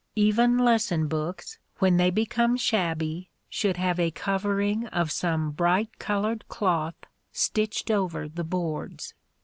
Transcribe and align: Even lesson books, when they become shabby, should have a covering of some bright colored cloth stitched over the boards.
Even 0.15 0.57
lesson 0.57 1.07
books, 1.07 1.59
when 1.77 1.97
they 1.97 2.09
become 2.09 2.57
shabby, 2.57 3.29
should 3.47 3.77
have 3.77 3.99
a 3.99 4.09
covering 4.09 4.87
of 4.87 5.11
some 5.11 5.51
bright 5.51 5.99
colored 5.99 6.43
cloth 6.47 6.95
stitched 7.31 7.91
over 7.91 8.27
the 8.27 8.43
boards. 8.43 9.13